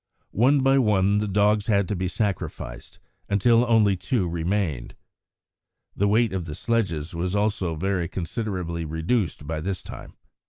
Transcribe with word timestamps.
One 0.33 0.61
by 0.61 0.79
one 0.79 1.19
the 1.19 1.27
dogs 1.27 1.67
had 1.67 1.87
to 1.89 1.95
be 1.95 2.07
sacrificed 2.07 2.97
until 3.29 3.63
only 3.67 3.95
two 3.95 4.27
remained. 4.27 4.95
The 5.95 6.07
weight 6.07 6.33
of 6.33 6.45
the 6.45 6.55
sledges 6.55 7.13
was 7.13 7.35
also 7.35 7.75
very 7.75 8.07
considerably 8.07 8.83
reduced 8.83 9.45
by 9.45 9.61
this 9.61 9.83
time. 9.83 10.17